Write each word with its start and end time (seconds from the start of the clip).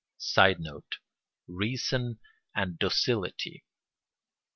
[Sidenote: 0.17 0.95
Reason 1.47 2.17
and 2.55 2.79
docility. 2.79 3.63